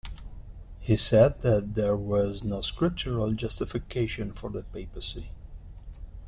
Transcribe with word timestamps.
He 0.79 0.97
said 0.97 1.41
that 1.41 1.75
there 1.75 1.95
was 1.95 2.43
no 2.43 2.61
scriptural 2.61 3.29
justification 3.33 4.33
for 4.33 4.49
the 4.49 4.63
papacy. 4.63 5.29